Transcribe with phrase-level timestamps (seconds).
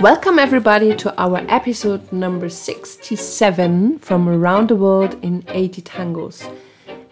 [0.00, 6.50] Welcome, everybody, to our episode number 67 from around the world in 80 tangos.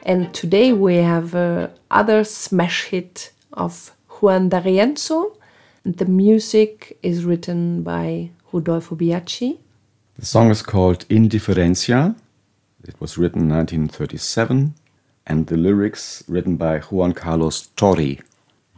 [0.05, 5.37] And today we have uh, other smash hit of Juan D'Arienzo.
[5.85, 9.59] And the music is written by Rodolfo Biaggi.
[10.19, 12.17] The song is called Indiferencia.
[12.85, 14.73] It was written in 1937,
[15.27, 18.23] and the lyrics written by Juan Carlos Thorry,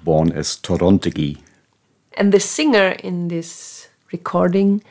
[0.02, 1.38] born as Torrontegui.
[2.14, 4.82] And the singer in this recording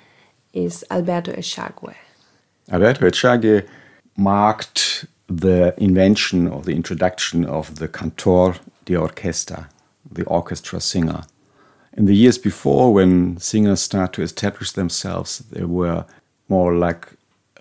[0.54, 1.96] is Alberto Echagüe.
[2.72, 3.68] Alberto Echagüe
[4.18, 8.55] marked the invention or the introduction of the cantor
[8.86, 9.68] de orquesta,
[10.12, 11.24] the orchestra singer.
[11.98, 16.05] In the years before, when singers start to establish themselves, they were
[16.48, 17.08] more like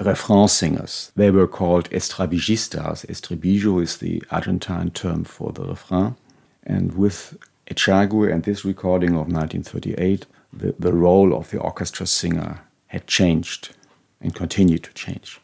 [0.01, 1.13] refrain singers.
[1.17, 3.05] They were called estribillistas.
[3.07, 6.17] Estribillo is the Argentine term for the refrain.
[6.65, 7.37] And with
[7.71, 13.71] Echagüe and this recording of 1938, the, the role of the orchestra singer had changed
[14.21, 15.41] and continued to change.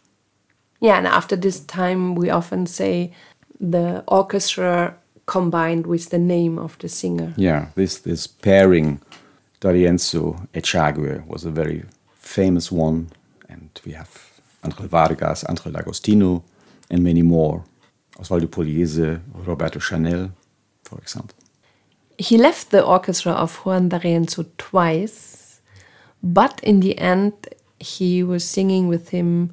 [0.81, 3.13] Yeah, and after this time, we often say
[3.61, 7.33] the orchestra combined with the name of the singer.
[7.37, 9.01] Yeah, this, this pairing,
[9.61, 11.85] D'Arienzo Echagüe, was a very
[12.17, 13.09] famous one.
[13.49, 16.43] And we have Angel Vargas, Angel D'Agostino,
[16.91, 17.65] and many more.
[18.19, 20.31] Osvaldo Pugliese, Roberto Chanel,
[20.85, 21.37] for example.
[22.19, 25.61] He left the orchestra of Juan D'Arienzo twice,
[26.23, 27.33] but in the end,
[27.81, 29.51] he was singing with him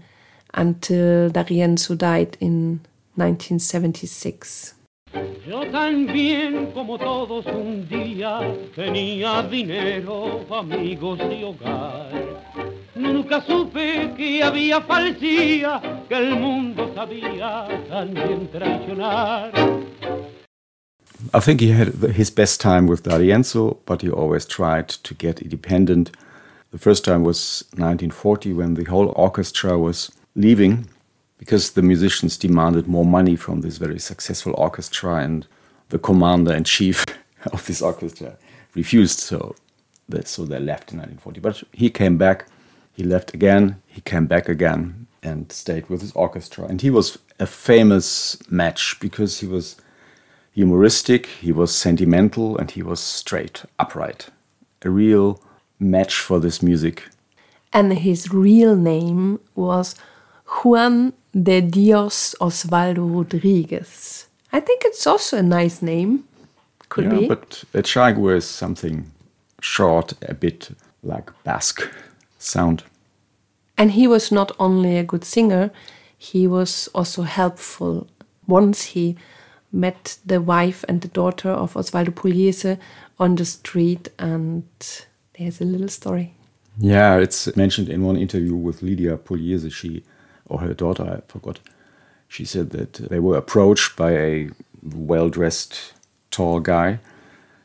[0.54, 2.82] until D'Arienzo died in
[3.16, 4.76] 1976.
[5.46, 8.40] Yo también como todos un día
[8.76, 12.12] tenía dinero, amigos y hogar.
[12.96, 19.52] Nunca supe que había falsía, que el mundo sabía también traicionar.
[21.34, 25.42] I think he had his best time with D'Arienzo, but he always tried to get
[25.42, 26.12] independent.
[26.72, 30.90] The first time was 1940 when the whole orchestra was leaving
[31.38, 35.48] because the musicians demanded more money from this very successful orchestra, and
[35.90, 37.06] the commander in chief
[37.54, 38.38] of this orchestra
[38.76, 39.20] refused.
[39.20, 39.56] So,
[40.26, 41.40] so they left in 1940.
[41.40, 42.46] But he came back,
[42.94, 46.66] he left again, he came back again, and stayed with his orchestra.
[46.66, 49.78] And he was a famous match because he was
[50.54, 54.30] humoristic, he was sentimental, and he was straight, upright.
[54.84, 55.42] A real
[55.80, 57.10] match for this music.
[57.74, 59.96] And his real name was
[60.64, 64.28] Juan de Dios Osvaldo Rodriguez.
[64.52, 66.26] I think it's also a nice name.
[66.90, 67.28] Could yeah, be.
[67.28, 69.12] but Echagüe is something
[69.62, 71.90] short, a bit like Basque
[72.38, 72.84] sound.
[73.78, 75.72] And he was not only a good singer,
[76.18, 78.08] he was also helpful.
[78.46, 79.16] Once he
[79.72, 82.78] met the wife and the daughter of Osvaldo Pugliese
[83.20, 84.64] on the street, and
[85.38, 86.34] there's a little story.
[86.78, 89.72] Yeah, it's mentioned in one interview with Lydia Pugliese.
[89.72, 90.04] She,
[90.48, 91.60] or her daughter, I forgot.
[92.28, 94.50] She said that they were approached by a
[94.82, 95.94] well dressed,
[96.32, 97.00] tall guy,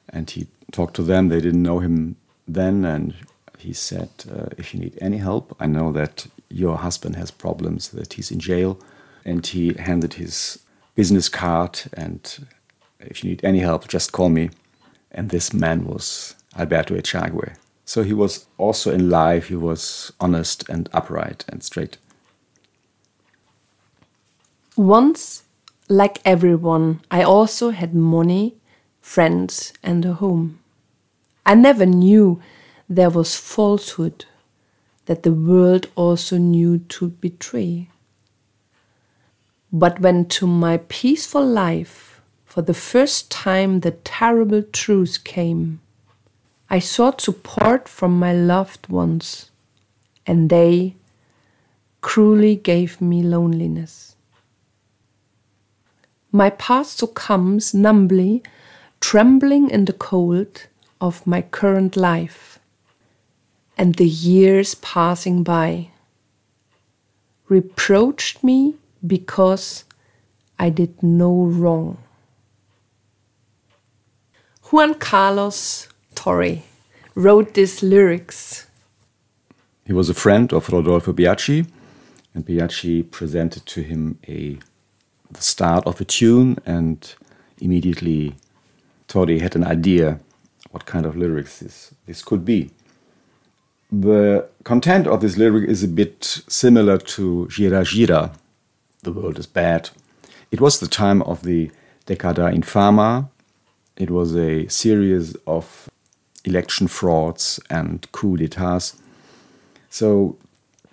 [0.08, 1.28] and he talked to them.
[1.28, 2.16] They didn't know him
[2.48, 3.14] then, and
[3.58, 7.88] he said, uh, If you need any help, I know that your husband has problems,
[7.90, 8.78] that he's in jail.
[9.24, 10.60] And he handed his
[10.96, 12.48] business card, and
[12.98, 14.50] if you need any help, just call me.
[15.12, 17.54] And this man was Alberto Echagüe.
[17.84, 21.98] So he was also in life, he was honest and upright and straight.
[24.76, 25.44] Once,
[25.88, 28.56] like everyone, I also had money,
[29.00, 30.58] friends, and a home.
[31.46, 32.42] I never knew
[32.88, 34.24] there was falsehood
[35.06, 37.88] that the world also knew to betray.
[39.72, 45.80] But when to my peaceful life, for the first time, the terrible truth came,
[46.70, 49.50] I sought support from my loved ones,
[50.26, 50.96] and they
[52.00, 54.16] cruelly gave me loneliness.
[56.32, 58.42] My past succumbs numbly,
[59.00, 60.66] trembling in the cold
[61.00, 62.58] of my current life,
[63.76, 65.90] and the years passing by
[67.48, 68.74] reproached me
[69.06, 69.84] because
[70.58, 71.98] I did no wrong.
[74.70, 76.64] Juan Carlos Thorry
[77.14, 78.66] wrote these lyrics.
[79.84, 81.66] He was a friend of Rodolfo Biaggi,
[82.34, 84.58] and Biaggi presented to him a
[85.30, 87.14] the start of a tune, and
[87.60, 88.34] immediately
[89.08, 90.20] Thorry had an idea
[90.70, 92.70] what kind of lyrics this, this could be.
[93.90, 98.34] The content of this lyric is a bit similar to Yira Yira,
[99.02, 99.90] The World is Bad.
[100.50, 101.70] It was the time of the
[102.06, 103.28] Decada Infame.
[103.96, 105.88] It was a series of
[106.44, 108.96] election frauds and coup d'etats.
[109.90, 110.36] So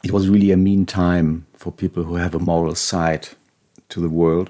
[0.04, 3.30] it was really a mean time for people who have a moral side
[3.90, 4.50] to the world.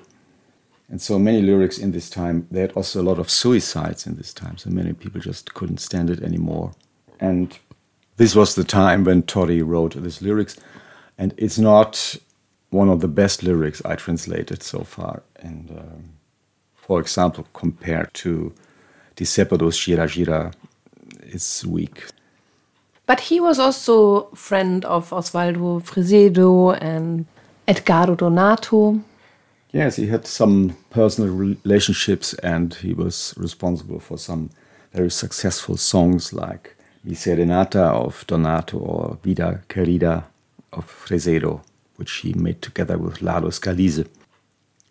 [0.90, 4.16] And so many lyrics in this time, they had also a lot of suicides in
[4.16, 4.58] this time.
[4.58, 6.74] So many people just couldn't stand it anymore.
[7.20, 7.58] And
[8.18, 10.58] this was the time when Thorry wrote these lyrics.
[11.18, 12.16] And it's not
[12.74, 15.24] one of the best lyrics I translated so far.
[15.38, 16.10] And um,
[16.76, 18.54] for example, compared to
[19.16, 20.54] Di Sepados Yira Yira,
[21.22, 22.06] it's weak.
[23.06, 27.26] But he was also friend of Osvaldo Fresedo and
[27.68, 29.02] Edgardo Donato.
[29.72, 34.50] Yes, he had some personal relationships and he was responsible for some
[34.94, 40.26] very successful songs like Mi Serenata of Donato or Vida Querida
[40.72, 41.62] of Fresedo,
[41.96, 44.08] which he made together with Lalo Scalise.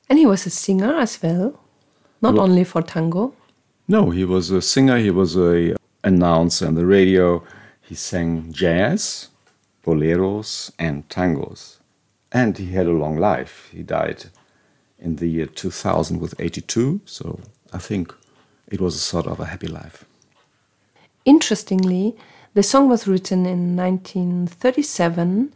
[0.09, 1.59] And he was a singer as well,
[2.21, 3.35] not well, only for tango.
[3.89, 7.43] No, he was a singer, he was a announcer on the radio,
[7.81, 9.29] he sang jazz,
[9.85, 11.79] boleros, and tangos.
[12.31, 13.69] And he had a long life.
[13.73, 14.25] He died
[14.99, 17.41] in the year 2000 with 82, so
[17.73, 18.15] I think
[18.69, 20.05] it was a sort of a happy life.
[21.25, 22.17] Interestingly,
[22.55, 25.53] the song was written in 1937,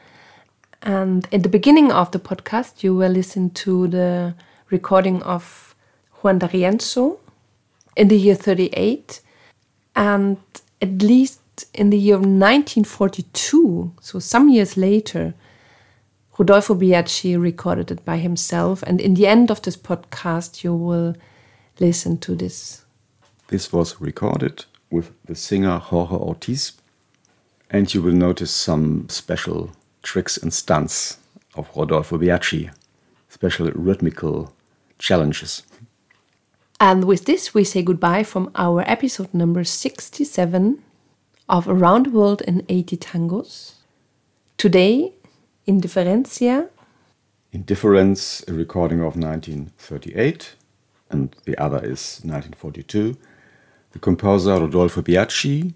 [0.86, 4.34] and at the beginning of the podcast, you will listen to the
[4.70, 5.74] recording of
[6.22, 7.18] Juan D'Arienzo
[7.96, 9.20] in the year 38,
[9.96, 10.38] and
[10.80, 11.40] at least
[11.74, 15.34] in the year 1942, so some years later,
[16.38, 18.82] Rodolfo Biaggi recorded it by himself.
[18.82, 21.16] And in the end of this podcast, you will
[21.80, 22.84] listen to this.
[23.48, 26.72] This was recorded with the singer Jorge Ortiz.
[27.70, 29.72] And you will notice some special
[30.06, 31.18] tricks and stunts
[31.56, 32.70] of Rodolfo Biaggi,
[33.28, 34.52] special rhythmical
[34.98, 35.64] challenges.
[36.78, 40.82] And with this, we say goodbye from our episode number 67
[41.48, 43.74] of Around the World in 80 Tangos.
[44.56, 45.12] Today,
[45.66, 46.68] Indiferencia.
[47.52, 50.54] Indifference, a recording of 1938,
[51.10, 53.16] and the other is 1942.
[53.90, 55.72] The composer Rodolfo Biaggi,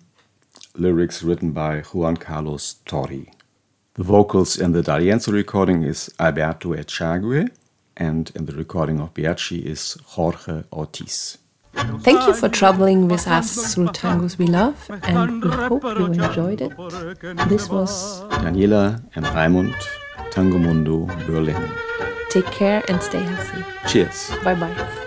[0.76, 3.32] lyrics written by Juan Carlos Thorry.
[3.94, 7.48] The vocals in the D'Arienzo recording is Alberto Echagüe,
[7.96, 11.38] and in the recording of Biaggi is Jorge Ortiz.
[11.74, 16.60] Thank you for traveling with us through tangos we love, and we hope you enjoyed
[16.60, 16.76] it.
[17.48, 19.74] This was Daniela and Raimund,
[20.30, 21.68] Tango Mundo, Berlin.
[22.30, 23.64] Take care and stay healthy.
[23.88, 24.30] Cheers.
[24.44, 25.06] Bye bye.